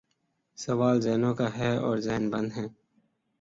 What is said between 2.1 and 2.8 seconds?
بند ہیں۔